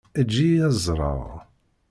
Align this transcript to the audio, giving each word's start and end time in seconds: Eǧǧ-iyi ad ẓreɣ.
Eǧǧ-iyi 0.19 0.57
ad 0.67 0.75
ẓreɣ. 0.85 1.21